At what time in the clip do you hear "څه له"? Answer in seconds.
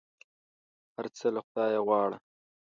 1.17-1.41